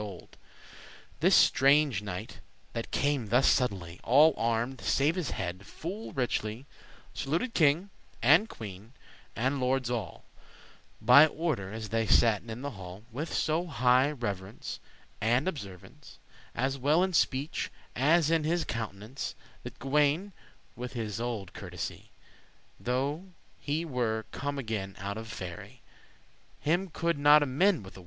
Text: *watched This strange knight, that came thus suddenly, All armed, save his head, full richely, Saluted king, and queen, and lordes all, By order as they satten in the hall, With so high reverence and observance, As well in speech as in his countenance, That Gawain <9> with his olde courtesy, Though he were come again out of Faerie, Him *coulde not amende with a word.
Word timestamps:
*watched 0.01 0.35
This 1.19 1.35
strange 1.35 2.01
knight, 2.01 2.39
that 2.73 2.89
came 2.89 3.27
thus 3.27 3.47
suddenly, 3.47 3.99
All 4.03 4.33
armed, 4.35 4.81
save 4.81 5.13
his 5.13 5.29
head, 5.29 5.63
full 5.67 6.11
richely, 6.13 6.65
Saluted 7.13 7.53
king, 7.53 7.91
and 8.19 8.49
queen, 8.49 8.93
and 9.35 9.59
lordes 9.59 9.91
all, 9.91 10.23
By 10.99 11.27
order 11.27 11.71
as 11.71 11.89
they 11.89 12.07
satten 12.07 12.49
in 12.49 12.63
the 12.63 12.71
hall, 12.71 13.03
With 13.11 13.31
so 13.31 13.67
high 13.67 14.09
reverence 14.11 14.79
and 15.21 15.47
observance, 15.47 16.17
As 16.55 16.79
well 16.79 17.03
in 17.03 17.13
speech 17.13 17.69
as 17.95 18.31
in 18.31 18.43
his 18.43 18.65
countenance, 18.65 19.35
That 19.61 19.77
Gawain 19.77 20.31
<9> 20.31 20.31
with 20.75 20.93
his 20.93 21.21
olde 21.21 21.53
courtesy, 21.53 22.09
Though 22.79 23.25
he 23.59 23.85
were 23.85 24.25
come 24.31 24.57
again 24.57 24.95
out 24.97 25.17
of 25.19 25.27
Faerie, 25.27 25.83
Him 26.59 26.89
*coulde 26.89 27.19
not 27.19 27.43
amende 27.43 27.85
with 27.85 27.97
a 27.97 27.99
word. 27.99 27.99